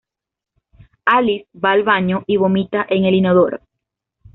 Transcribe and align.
Alice 1.05 1.47
va 1.63 1.73
al 1.73 1.83
baño 1.83 2.23
y 2.25 2.37
vomita 2.37 2.87
en 2.89 3.05
el 3.05 3.13
inodoro. 3.13 3.59